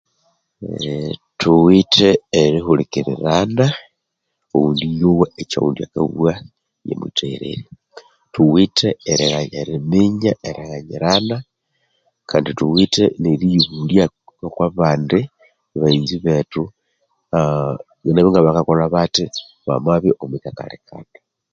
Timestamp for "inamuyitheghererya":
6.91-7.69